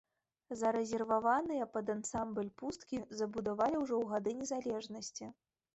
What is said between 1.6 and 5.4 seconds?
пад ансамбль пусткі забудавалі ўжо ў гады незалежнасці.